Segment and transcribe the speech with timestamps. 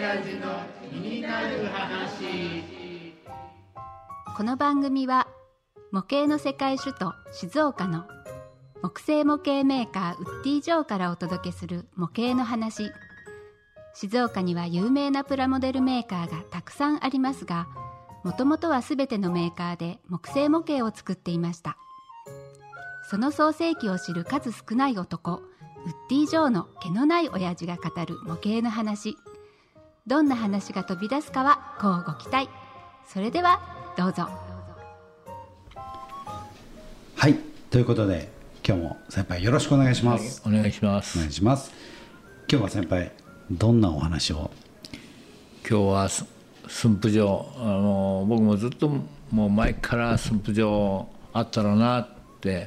[0.00, 3.12] 親父の気になる話
[4.34, 5.28] この番組は
[5.92, 8.04] 模型の世界首都静岡の
[8.80, 12.90] 木製模型メーカーウッディ・ジョーからお届けする模型の話。
[13.92, 17.68] 静岡には有名なプラモデルメーカーがたくさんありますが
[18.24, 21.76] もともとは全てのメーカーで木製模型を作っていました。
[23.10, 25.42] その創世記を知る数少ない男ウッ
[26.08, 29.18] ディ・ジョーの毛のない親父が語る模型の話。
[30.06, 32.48] どんな話が飛び出すかはこうご期待。
[33.06, 33.60] それでは
[33.98, 34.28] どうぞ。
[37.14, 37.36] はい。
[37.70, 38.30] ということで
[38.66, 41.18] 今日も先輩よろしくお願いします、お願いします。
[41.18, 41.70] お願いします。
[42.50, 43.12] 今日は先輩
[43.50, 44.50] どんなお話を？
[45.68, 46.24] 今日はす
[46.66, 47.52] 駿府城。
[47.58, 48.90] あの僕もずっと
[49.30, 52.08] もう前から駿府城あったろうなっ
[52.40, 52.66] て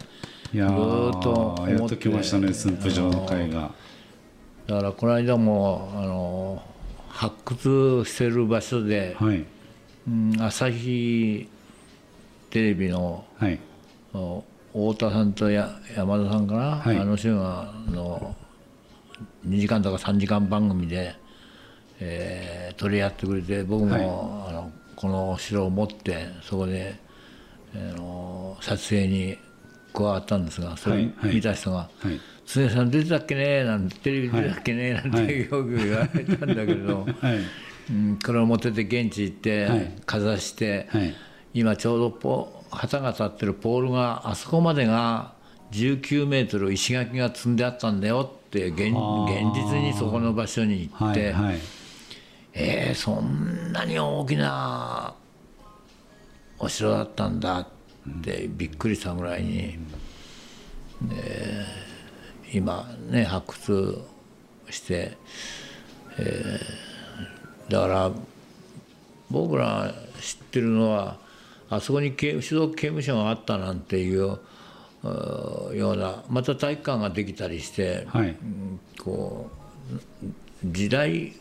[0.53, 1.71] いやずーっと思って。
[1.71, 3.71] やっと来ましたね駿府城の会が。
[4.67, 6.63] だからこの間もあの
[7.13, 9.45] 発掘してる場所で、はい。
[10.07, 11.47] うん、朝日
[12.49, 13.59] テレビのはい。
[14.13, 14.43] お
[14.93, 16.97] 太田さんとや山田さんかな、はい。
[16.97, 18.35] あの人があの
[19.47, 21.15] 2時間とか3時間番組で、
[21.99, 24.01] えー取り合ってくれて僕も、はい。
[24.01, 24.05] あ
[24.53, 26.95] のこのお城を持ってそこで、
[27.75, 29.37] あの撮影に
[29.93, 35.39] 加わったんですがそれ見た人がはい「常、さん出てたっけね?」なんて「テレビ出てたっけね?」なんて、はい。
[35.39, 37.39] よく言われたんだけど、 はい。
[37.89, 39.93] うん、これを持ってて現地行って、はい。
[40.05, 41.13] かざして、はい。
[41.53, 45.33] 今ちょうどポ旗が立ってるポールがあそこまでが
[45.71, 48.93] 19メートル石垣が積んであったんだよって現現
[49.53, 51.59] 実にそこの場所に行って、はいはい。
[52.53, 55.13] えーそんなに大きな
[56.59, 57.67] お城だったんだっ
[58.21, 59.77] てびっくりしたぐらいに、
[61.01, 61.65] で
[62.53, 63.99] 今ね発掘
[64.69, 65.17] して、
[66.19, 66.83] えー
[67.69, 68.11] だから
[69.31, 71.17] 僕ら知ってるのは
[71.69, 74.37] あそこに刑種族刑務所があったなんていう
[75.03, 78.29] うようなまた体育館ができたりして、はい。
[78.29, 79.49] うんこ
[80.23, 80.27] う
[80.65, 81.33] 時代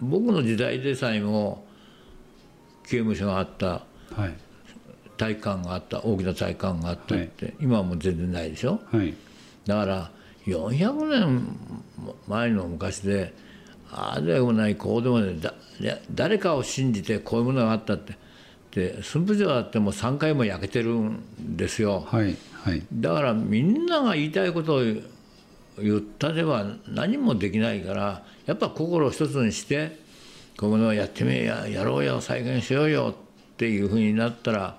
[0.00, 1.64] 僕の時代でさえも
[2.84, 3.66] 刑務所があった
[4.14, 4.34] はい。
[5.18, 8.80] 体育館があった大きな体育館があったって、今はもう全然ないでしょ？
[8.90, 9.14] はい
[9.66, 10.10] だから
[10.46, 11.56] 400年
[12.26, 13.34] 前の昔で
[13.90, 18.20] ああでもないこうでもないだだ誰かを信じてこういうものがあったって。
[18.72, 21.22] で駿府城だってもう3回も焼けてるん
[21.56, 22.06] ですよ。
[22.06, 22.82] はいはい。
[22.92, 24.80] だからみんなが言いたいことを
[25.78, 29.98] 言ったでは何もできないからやっぱ心を一つにして
[30.58, 34.76] こういうものをやってみややろうよ再現しようよっていうふうになったら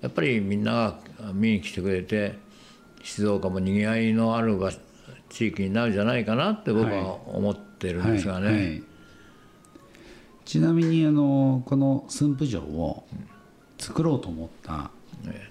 [0.00, 0.98] やっぱりみんなが
[1.32, 2.34] 見に来てくれて
[3.02, 4.70] 静岡もにぎわいのある場
[5.28, 8.46] 地域になるんじゃないかなって僕は思ってるんですがね。
[8.46, 8.54] はい。
[8.54, 8.82] はい。
[10.44, 13.04] ちなみにあのこの駿府城を
[13.78, 14.90] 作ろうと思った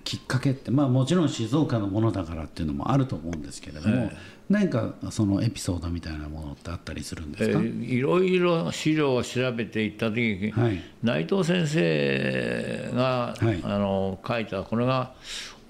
[0.04, 4.12] きっかけって、まあ、もちろん静岡のものだからっていうのもあると思うんですけれども、
[4.50, 10.82] 何かそのエピソードみたいなものってあったりするんですか、えーいろいろ資料を調べていった時に、はい。
[11.04, 13.62] 内藤先生が、はい。
[13.64, 15.14] あの書いたこれが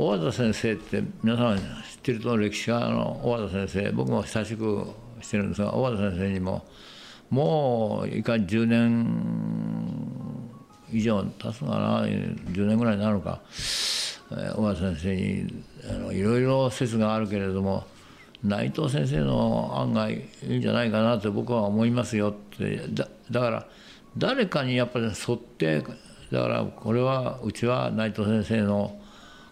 [0.01, 1.63] 小和田先生って皆さん知っ
[2.01, 3.91] てると歴史家の小和田先生。
[3.91, 4.88] 僕も親しく
[5.22, 6.66] してるんですが小和田先生にも
[7.29, 9.06] もういかに10年
[10.91, 12.01] 以上経つかな。
[12.06, 13.41] 10年ぐらいになるか、
[14.56, 17.84] 小和田先生にあのいろいろ説があるけれども
[18.44, 22.88] 内藤先生の案外いいんじゃないかなって僕は思いますよって。
[22.90, 23.67] だだから
[24.17, 25.84] 誰かにやっぱり沿って
[26.31, 28.97] だからこれはうちは内藤先生の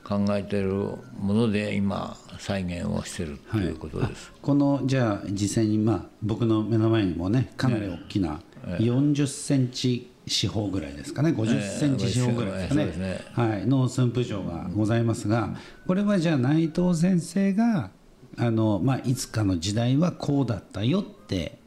[0.04, 0.72] 考えている
[1.20, 4.32] もので今再現をしてるということです。
[4.42, 8.42] このじゃあ実際に、まあ、僕の目の前にもねかなり大きな
[8.80, 11.32] 40センチ四方ぐらいですかね。
[11.32, 13.22] 50センチ四方ぐらいですかね,、ええそうですね。
[13.34, 15.56] はい、の駿府城がございますが
[15.88, 17.92] これはじゃあ内藤先生が
[18.38, 21.58] あの、まあ、いつかの時代はこうだったよって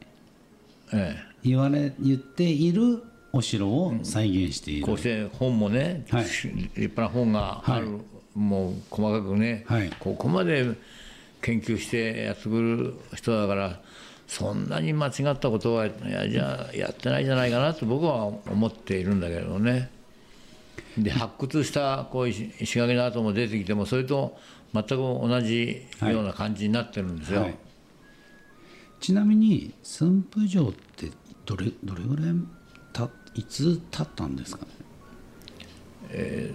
[0.93, 3.03] え言われ言っている
[3.33, 6.23] お城を再現している、えこうして本もね、はい。
[6.23, 7.99] 立派な本がある、
[8.35, 10.73] もう細かくね、はいここまで
[11.41, 13.79] 研究してやってくる人だから
[14.27, 19.89] そんなに間違ったことはいやじゃあやってないんじゃないかなと僕は思っているんだけどね。
[20.97, 24.37] で発掘したこう石石垣の跡も出てきてもそれと
[24.73, 27.41] 全く同じような感じになってるんですよ。
[27.41, 27.55] はい
[28.99, 31.11] ちなみに駿府城って
[31.45, 32.35] どれどれぐらい
[32.93, 34.65] たいつ経ったんですか
[36.09, 36.53] ね？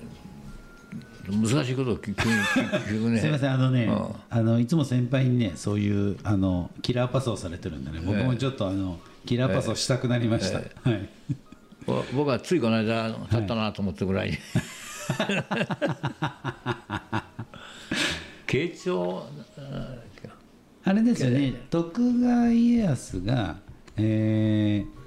[1.33, 3.21] 難しいことを聞く聞くね。
[3.21, 4.15] すみませんあのね、うん。
[4.31, 10.65] あのいつも先輩にねそういうあのキラーパスをされてるんでね僕もちょっとあのキラーパスをしたくなりました、は
[10.97, 11.09] い。
[11.87, 14.31] ぼ僕はついこの間立ったなと思ったぐらい。
[14.33, 14.37] に、
[18.47, 19.27] 慶長
[20.85, 23.57] あれですよね徳川家康が、
[23.97, 24.99] えー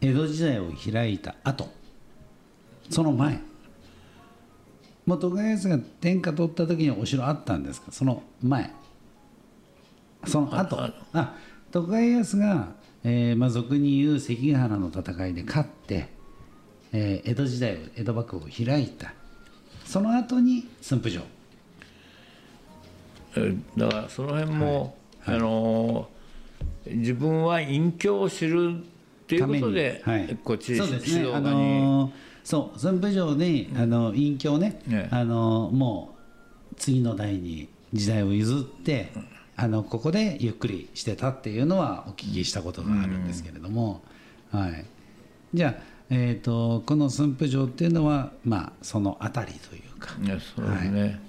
[0.00, 1.68] 江戸時代を開いた後
[2.88, 3.40] その前
[5.08, 7.90] もう徳川家康が天下取った時にお城あったんですか？
[7.90, 8.70] その前。
[10.26, 10.78] その後。
[10.78, 11.34] ああ
[11.72, 12.68] 徳川家康が、
[13.04, 16.08] えーまあ、俗に言う関ヶ原の戦いで勝って、
[16.92, 19.14] えー江戸時代を江戸幕府を開いた。
[19.86, 21.22] その後に駿府城。
[23.36, 24.94] えだからその辺も、
[25.24, 26.10] あの
[26.84, 30.38] 自分は隠居を知るっていうことで、はい。
[30.44, 36.16] こっちね、あ静岡に、のーそう駿府城にあの隠居をね、ねあのーも
[36.72, 39.12] う次の代に時代を譲って、
[39.54, 44.00] あのここでゆっくりしてたっていうのはお聞きしたことがあるんですけれども、
[44.50, 44.86] はい、
[45.52, 50.14] じゃあ、えー、とこの駿府城っていうのは、まあ、その辺りというか。
[50.14, 51.20] ねそうですね、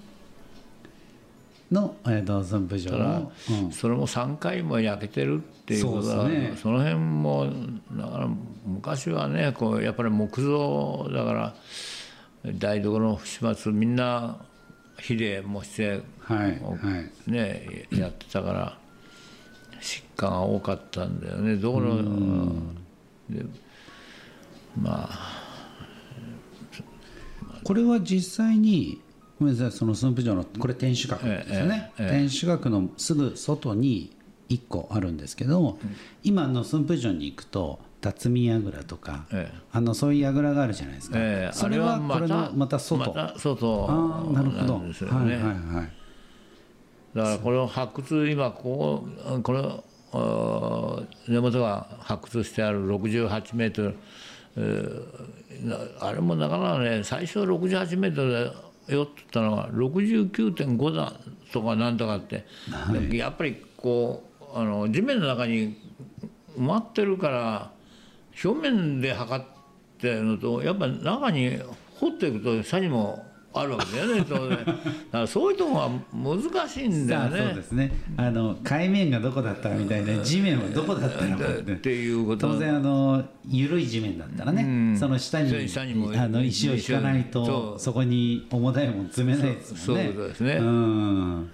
[1.71, 3.31] の、えー、と駿府城ただの、
[3.65, 3.71] うん。
[3.71, 6.55] それも3回も焼けてるっていうことはそ,、ね。
[6.65, 7.47] の辺も
[7.93, 8.29] だから
[8.65, 11.55] 昔はねこうやっぱり木造だから
[12.57, 14.37] 台所の不始末みんな
[14.97, 16.77] 火でもして、はいは
[17.27, 17.31] い。
[17.31, 18.77] ね、やってたから
[19.79, 21.55] 疾患が多かったんだよね。
[21.55, 22.53] どこの
[23.29, 23.45] で
[24.79, 25.49] まあ
[27.63, 29.01] これは実際に
[29.39, 32.11] ごめんなさいその駿府城のこれ天守閣ですよね、ええええ。
[32.11, 34.15] 天守閣のすぐ外に
[34.49, 35.77] 1個あるんですけど、
[36.23, 39.57] 今の駿府城に行くと辰巳櫓とか、ええ。
[39.71, 43.87] あのそういう櫓があるじゃないですか、ええそれはこれのまた外、また外。
[43.89, 45.43] ああなるほど、はいね、はい
[45.75, 45.99] はい
[47.15, 53.95] だからこれを発掘今こここのあー根元が発掘してある68メートル、
[55.99, 61.13] あれもなかなかね最初68メートルでよって言ったのが69.5だ
[61.51, 62.45] とかなんとかって、
[63.11, 65.77] やっぱりこうあの地面の中に
[66.57, 67.71] 埋まってるから
[68.43, 69.45] 表面で測っ
[69.99, 71.59] てるのとやっぱ中に
[71.99, 74.57] 掘っていくと下にもあるわけだよね当然。
[74.57, 74.75] だか
[75.11, 77.91] らそういうとこが難しいんだよさあそうでねすね。
[78.17, 81.89] あの海面がどこだったかみたいな地面はどこだったのかって。
[81.89, 82.47] いうこと。
[82.47, 84.97] 当然あの緩い地面だったらね、うん。
[84.97, 85.51] その下に
[86.15, 89.83] あの石を引かないとそこに重たいもん積めないですもんね。
[89.83, 90.53] そうそういうことですね。
[90.53, 91.51] うん。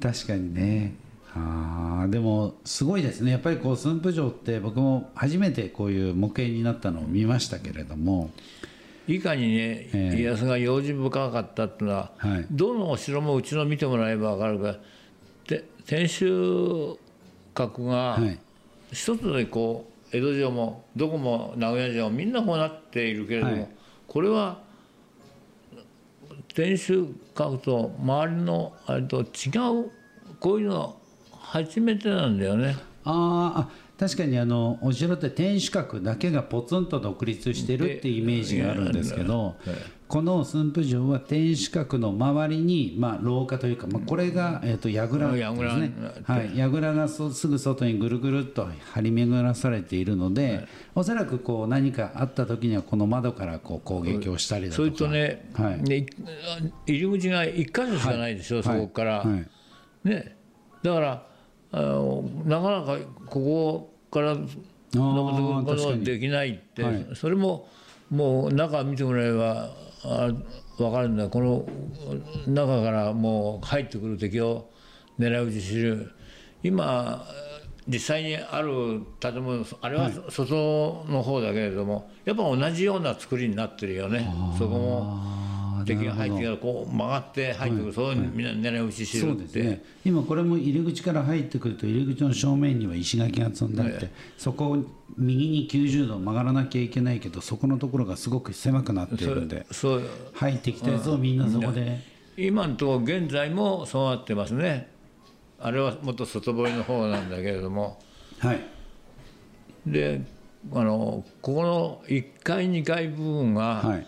[0.00, 0.94] 確かにね。
[1.32, 3.30] あーでもすごいですね。
[3.30, 8.30] やっぱりこう駿府城って僕も初めてこういう模型になったのを見ましたけれども
[9.16, 10.16] いかにねええ。
[10.16, 12.46] 家康が用心深かったっていうのは、はい。
[12.50, 14.76] どのお城もうちの見てもらえば分かるが
[15.46, 16.98] て天守
[17.54, 18.38] 閣がはい。
[18.92, 23.68] 一つでこう江戸城もどこも名古屋城もみんなこうなっているけれども、はい。
[24.06, 24.60] これは
[26.54, 29.90] 天守閣と周りのあれと違う
[30.40, 30.96] こういうの
[31.32, 32.76] 初めてなんだよね。
[33.04, 33.68] あーあ
[34.00, 39.56] 確かにあのお城って天守閣だけがポツンと独立してるっていうイメージがあるんですけど
[40.08, 50.66] この駿府城は天守閣の周りに、まあ、廊下というか、まあ、これが、えー、と櫓です櫓ねになってはい、櫓がそすぐ外にぐるぐるっと張り巡らされているので、
[50.96, 54.96] おそらくこう何かあった時にはこの窓からこう攻撃をしたりだとか。
[54.96, 55.80] それとね、はい。
[55.84, 56.06] 入
[56.86, 59.18] り口が1箇所しかないでしょ、そこから。
[59.18, 60.08] はい。
[60.08, 60.36] ね、
[60.82, 61.26] だから
[61.72, 64.36] あのなかなかここから
[64.92, 67.68] 登ってくることができないって、はいそれも
[68.10, 69.70] もう中見てもらえば
[70.04, 70.30] あ
[70.76, 71.28] 分かるんだ。
[71.28, 71.64] この
[72.48, 74.68] 中からもう入ってくる敵を
[75.18, 76.10] 狙い撃ちする。
[76.62, 77.24] 今
[77.86, 84.28] 実際にある建物あれは外の方だけれども、やっぱ同じような作りになってるよね。
[84.58, 85.20] そこも
[85.84, 89.42] 敵が入ってきたらこう曲がって入ってくる、そういうみんな狙い撃ちすそるって。
[89.42, 89.84] うですね。
[90.04, 94.84] 今これも入り口から入ってくると入り口の正面には石垣が積んであって、そこを
[95.16, 100.02] 右に90度曲がらなきゃいけないけどそこのところがすごく狭くなっているんでそう。
[100.34, 102.00] 入ってきたやつをみんなそこで、
[102.36, 104.88] 今のところ現在もそうなってますね。
[105.58, 108.00] あれはもっと外堀の方なんだけれども。
[108.38, 108.60] はい。
[109.86, 110.22] で
[110.72, 114.06] あのここの1階2階部分はがい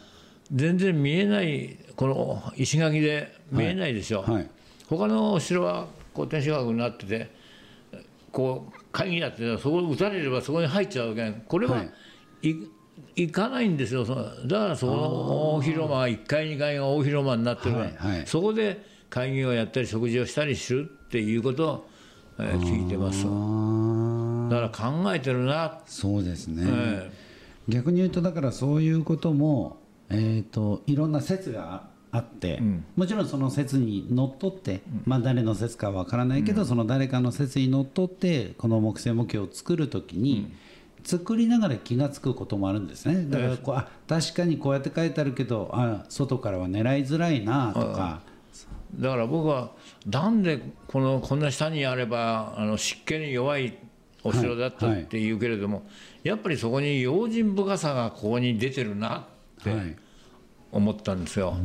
[0.53, 4.51] 全然見えないこの石垣で見えないでしょ、はい。
[4.89, 7.31] 他のお城はこう天守閣になってて
[8.31, 11.33] こう鍵やっててそこを撃たれればそこに入っちゃうわけ。
[11.49, 11.91] これは、はい。
[13.15, 14.05] 行かないんですよ。
[14.05, 18.27] そのだからその大広間が1階2階が大広間になってるから、はいはい。
[18.27, 21.89] そこで会議をやったり食事をしたりするっていうことを、
[22.39, 23.25] えー聞いてます。
[24.51, 27.11] だから考えてるな、そうですね、え。
[27.69, 29.82] 逆に言うとだからそういうことも、
[30.13, 32.85] えー、といろんな説があって、ん。
[32.95, 40.53] もちろんその説にのっとって、まあ、誰の説かは分からないけど、その誰かの説にのっとってこの木星模型を作るときに、
[41.05, 43.27] 作りながら気が付くこともあるんですね。
[43.29, 48.21] だからこうあ確かにこうやって書いてあるけどあ外からは狙いづらいなとか、
[48.95, 49.73] だから僕は
[50.07, 53.79] なんでこのこんな下にあればあの湿気に弱い
[54.23, 55.83] お城だったっていうけれども、
[56.23, 59.27] やっぱりそこに用心深さがここに出てるな
[59.61, 59.97] ってはい
[60.73, 61.57] 思ったんですよ。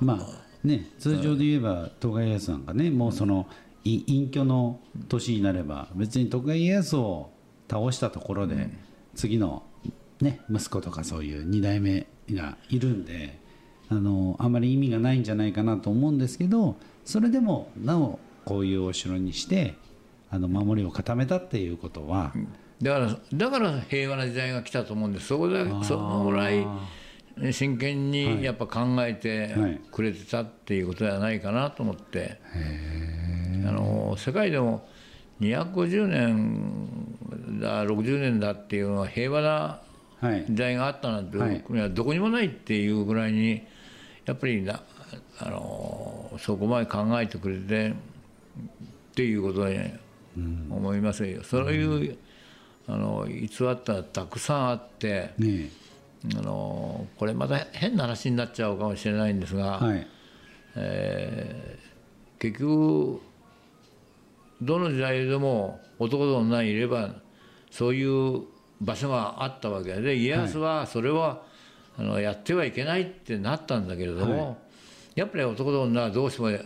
[0.00, 3.46] まあね、通常で言えば徳川家康なんかね、もうその
[3.84, 7.30] い隠居の年になれば、別に徳川家康を
[7.70, 8.68] 倒したところで、
[9.14, 9.62] 次の、
[10.20, 13.38] ね、息子とかそういう2代目がいるんで
[13.90, 19.74] あの、あまり意味がないんじゃないかなと思うんですけど、それでもなお、こういうお城にして、
[20.30, 22.32] あの守りを固めたっていうことは、
[22.82, 25.28] だからだから平和な時代が来たと思うんです。
[25.28, 26.66] そこでそのぐらい
[27.52, 29.80] 真剣にやっぱ考えてはい。
[29.90, 32.40] くれてたっていうことではないかなと思って、
[33.66, 34.86] あの世界でも
[35.40, 39.80] 250年だ60年だっていうのは平和な
[40.20, 40.44] はい。
[40.48, 41.60] 時代があったなんてはい。
[41.60, 43.62] 国はどこにもないっていうぐらいに
[44.26, 44.82] やっぱりな
[45.38, 47.94] あのそこまで考えてくれてっ
[49.14, 49.78] ていうことに
[50.70, 51.42] 思いますよ。
[51.44, 52.16] そういう
[52.88, 55.68] あの逸話ってのはたくさんあってね
[56.36, 60.06] あのこれまた変な話になっちゃうかもしれないんですが、はい。
[60.76, 61.88] えー
[62.38, 63.20] 結局
[64.62, 67.10] どの時代でも男と女にいれば
[67.70, 68.42] そういう
[68.80, 71.42] 場所があったわけで家康はそれは、
[71.98, 74.56] あのやってはいけないってなったんだけれども、
[75.16, 76.60] やっぱり男と女はどうしてもっ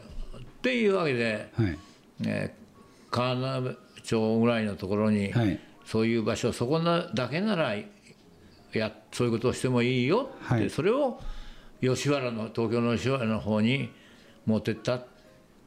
[0.61, 1.79] ていうわけで、はい。
[2.27, 2.63] えー
[3.11, 5.59] 川名町ぐらいのところに、はい。
[5.87, 7.75] そういう場所そこなだけなら
[8.79, 10.71] やそういうことをしてもいいよって、はい。
[10.71, 11.21] それを
[11.81, 13.91] 吉原の東京の吉原の方に
[14.47, 15.07] 持ってったっ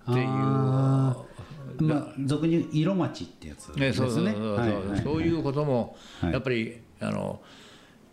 [0.06, 0.28] ていう。
[0.28, 4.08] まあ、俗に色町ってやつね、ですね。
[4.08, 5.02] そうそうそうそう、はいはいはい。
[5.02, 6.34] そういうこともはい。
[6.34, 7.42] やっぱり、あの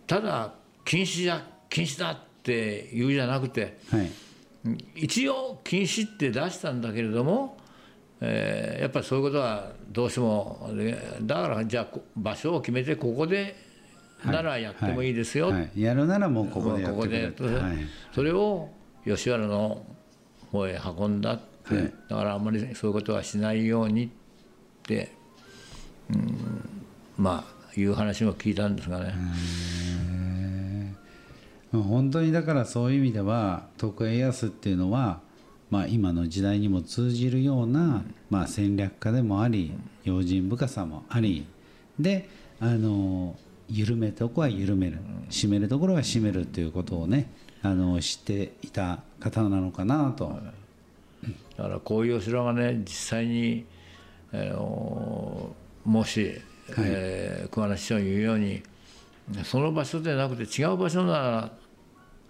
[0.06, 4.10] ただ禁止だ禁止だって言うじゃなくてはい。
[4.94, 7.56] 一応禁止って出したんだけれども、
[8.20, 13.54] えーやっぱりそういうことはどうしてもでだからじゃあこ場所を決めてここで
[14.24, 15.70] ならやってもいいですよ、はい。
[15.80, 17.44] やるならもうここでやってくれこ
[18.14, 18.70] それを
[19.04, 19.84] 吉原の
[20.50, 21.92] 方へ運んだって、はい。
[22.08, 24.08] だからあんまりそういうことはしないようにっ
[24.82, 25.12] て、
[26.10, 26.68] うん、
[27.16, 29.14] まあいう話も聞いたんですがね、
[31.72, 35.20] まあ本当にだからそういう意味では徳川家康っていうのは、
[35.70, 39.72] まあ、今の時代にも通じるような、まあ、戦略家でもあり
[40.04, 41.46] 用心深さもあり。
[41.98, 42.28] で
[42.60, 43.36] あの
[43.72, 44.98] 緩めるとこは緩める
[45.30, 47.30] 締めるところは締めるっていうことをね
[47.62, 50.38] あの知っていた方なのかなと。
[51.56, 53.64] だからこういうお城がね実際に、
[54.32, 56.40] あのもし、
[56.76, 58.62] えー桑名市長に言うように
[59.44, 61.50] その場所でなくて違う場所なら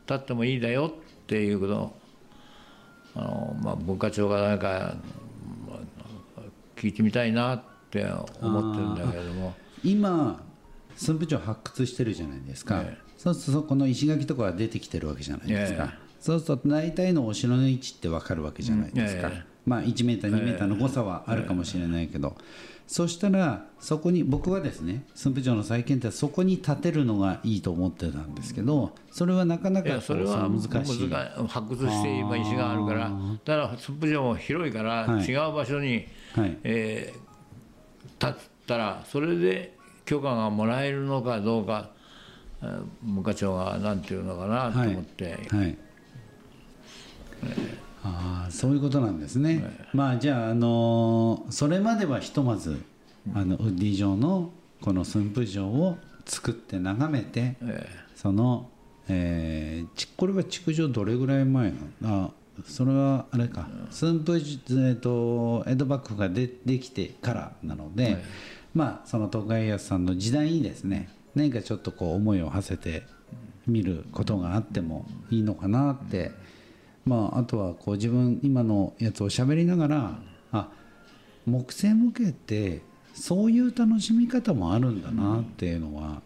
[0.06, 1.96] 立ってもいいだよっていうことを
[3.14, 4.96] あの、まあ、文化庁がなんか
[5.66, 6.40] まあ
[6.76, 8.04] 聞いてみたいなって
[8.40, 9.54] 思ってるんだけれども。
[9.84, 10.40] 今
[10.96, 13.12] 駿府城発掘してるじゃないですか、ええ。
[13.18, 16.12] そうするとそこの石垣とかが出てきてるわけじゃないですか、ええ。
[16.20, 19.32] そうすると大体のお城の位置って分かるわけじゃないですか、
[19.66, 22.36] まあ1メーター2メーターの誤差はあるかもしれないけど、
[22.86, 31.08] そしたらそこに僕はですね駿府城の再建ってそこに建てるのがいいと思ってたんですけどそれはなかないかやそれは難しい。
[31.08, 33.10] 難発掘して今石があるから
[33.44, 35.24] だから駿府城も広いからはい。
[35.24, 36.58] 違う場所に、はい。
[36.64, 37.32] えー
[38.20, 38.34] 立っ
[38.66, 39.76] たらそれで
[40.12, 41.88] 許可がもらえるのかどうか
[42.62, 45.78] えー文化庁がなんていうのかなと思って、はい、
[48.04, 49.64] ああそういうことなんですね、
[49.94, 52.82] まあじゃあ、あのーそれまではひとまず
[53.34, 54.50] あのウッディ城の
[54.82, 58.68] この駿府城を作って眺めて、えその、
[59.08, 62.24] えーちこれは築城どれぐらい前なの？
[62.26, 62.30] あ
[62.66, 63.66] それはあれか。
[63.90, 68.18] 駿府城、えー、と江戸幕府がでできてからなので、
[68.74, 73.02] まあその徳川家康さんの時代にですね何かちょっとこう思いを馳せて
[73.66, 76.32] 見ることがあってもいいのかなって、
[77.04, 80.18] まあ、あとはこう自分今のやつを喋りながら
[80.52, 80.68] あ
[81.46, 82.82] 木星模型って
[83.14, 86.22] そういう楽しみ方もあるんだなっていうのは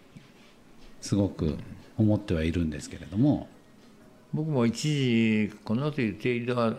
[1.01, 1.57] すごく
[1.97, 3.49] 思ってはいるんですけれども。
[4.35, 6.75] 僕も一時こんなこと言っていた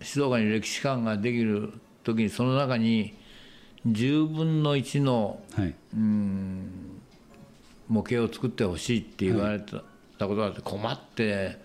[0.00, 3.14] 静岡に歴史館ができる時にその中に
[3.86, 5.74] 10分の1のはい。
[7.88, 11.58] 模型を作ってほしいって言われた,、ことがあって困って、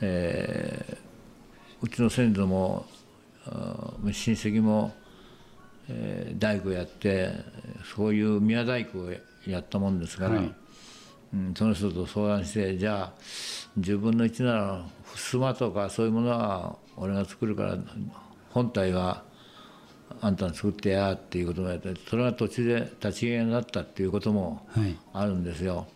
[0.00, 1.12] えー
[1.84, 2.86] うちの先祖も
[4.04, 4.94] 親戚も、
[5.88, 7.32] えー大工やって
[7.94, 9.12] そういう宮大工を
[9.46, 10.54] やったもんですから、はい。
[11.34, 13.12] うん、その人と相談してじゃあ
[13.80, 17.78] 10分の1なら襖とかそういうものは俺が作るから
[18.50, 19.24] 本体は
[20.20, 24.96] あんたに作ってやっていうことをやってそれが途中で立ち消えになったっていうこともはい。
[25.12, 25.86] あるんですよ。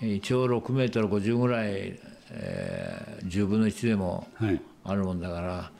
[0.00, 1.98] 一応6メートル50ぐらい、
[2.30, 4.60] えー10分の1でもはい。
[4.84, 5.70] あるもんだから、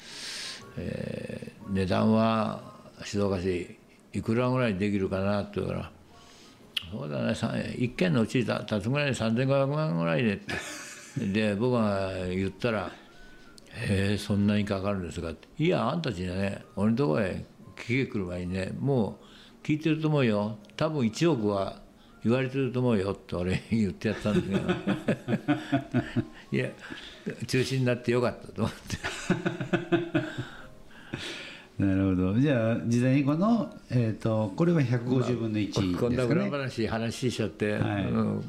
[0.78, 2.60] えー値段は
[3.04, 3.76] 静岡市
[4.12, 5.90] いくらぐらいできるかなって言うから
[6.92, 10.36] そうだねさ一軒のうち建つぐらいで3500万ぐらいでっ
[11.18, 12.92] てで僕が言ったら
[13.74, 17.44] 「へえそんなにかかるんですか」って「いやあんたたちね俺のところへ
[17.76, 19.18] 聞け来る前にねも
[19.62, 20.58] う聞いてると思うよ。
[20.76, 21.80] 多分1億は
[22.24, 24.62] 言われてると思うよ」って俺言ってやったんですけど。
[26.52, 26.70] いや
[27.46, 28.96] 中止になってよかったと思って。
[31.82, 32.40] なるほど。
[32.40, 38.04] じゃあ事前にこの、えー、とこれは150分の1ですかこんな裏ね話話しちゃって、はい。
[38.04, 38.42] うん、う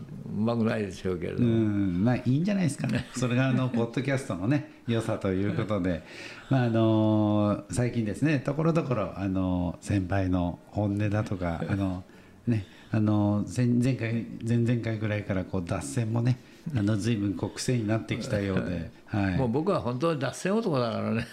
[0.46, 2.04] まくないでしょうけれどうも、ん。
[2.04, 6.04] まあいいんじゃないですかそれがあのポッドキャストのね 良さということで、
[6.50, 12.04] まああの最近ですねところどころあの先輩の本音だとか あの
[12.48, 16.38] ねあの前前回前々回ぐらいからこう脱線もね
[16.76, 19.38] あの随分こう癖になってきたようで、 はい。
[19.38, 21.28] もう僕は本当に脱線男だからね。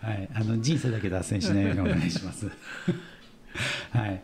[0.00, 2.50] はい、あの人生だけ脱線しないようにお願いします。
[3.90, 4.22] はい、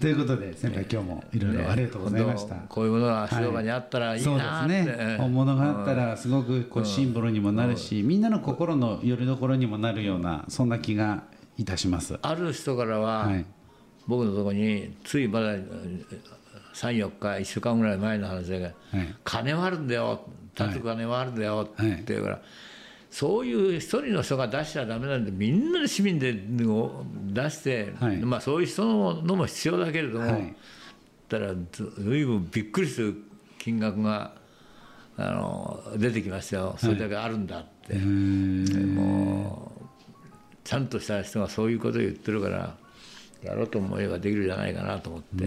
[0.00, 2.56] ということで先輩今日もいろいろありがとうございました。
[2.56, 5.16] こういうものが静岡にあったらいいそうなって、ですね。
[5.18, 11.22] 本物があったらすごくこうシンボルにもなるし、みんなの心の拠り所にもなるようなそんな気が
[11.56, 12.18] いたします。
[12.20, 13.44] ある人からは、はい。
[14.06, 15.54] 僕のところについまだ
[16.74, 18.74] 34日1週間ぐらい前の話だけど、はい。
[19.24, 20.20] 金はあるんだよ。
[20.58, 21.68] 立つ金はあるんだよ。
[21.70, 22.42] ってはい言うから、
[23.14, 28.16] そういう一人の人が出しちゃダメなんでみんなで市民で出して、はい。
[28.16, 30.52] まあそういう人のも必要だけれども、はい。
[31.28, 33.14] たらずずいぶんびっくりする
[33.60, 34.34] 金額が
[35.16, 36.74] あの出てきましたよ。
[36.76, 39.84] それだけあるんだって、もう
[40.64, 42.76] ちゃんとした人がそういうことを言ってるから
[43.44, 45.44] やろうと思えばできるじゃないかなと思って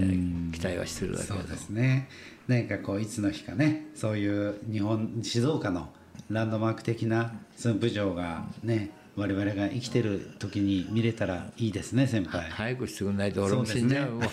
[0.57, 2.07] 期待はしてるだけそうですね。
[2.47, 5.89] 何かこういつの日かね、そういう日本静岡の
[6.29, 12.49] ランドマーク的な駿府城がね、我々が生きてる時に見れたらいいですね、先輩。
[12.49, 14.11] 早くしてくんないと俺も死んじゃう。
[14.11, 14.21] もう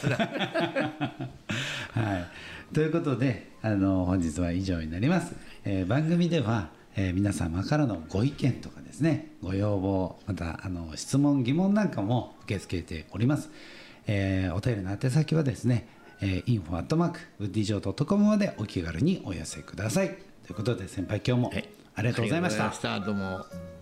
[1.99, 13.51] はい、ということであの本日は以上になります、えー番組では、えー皆様からのご意見とかですねご要望またあの質問疑問なんかも受け付けております、
[14.09, 15.87] えーお便りの宛先はですね、
[16.21, 20.09] えー、info アットマークウッディジョー .com までお気軽にお寄せください。
[20.45, 23.55] ということで先輩今日もはいありがとうございました、ありがとうございました。
[23.55, 23.74] どうも。